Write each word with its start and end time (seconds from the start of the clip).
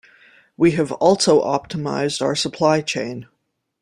We 0.57 0.71
have 0.71 0.91
also 0.93 1.43
optimised 1.43 2.23
our 2.23 2.33
supply 2.35 2.81
chain. 2.81 3.27